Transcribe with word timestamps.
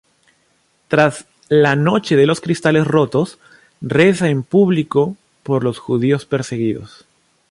Tras 0.87 1.27
la 1.47 1.75
"Noche 1.75 2.15
de 2.15 2.25
los 2.25 2.41
cristales 2.41 2.87
rotos" 2.87 3.37
reza 3.81 4.29
en 4.29 4.41
público 4.41 5.15
por 5.43 5.63
los 5.63 5.77
judíos 5.77 6.25
perseguidos. 6.25 7.05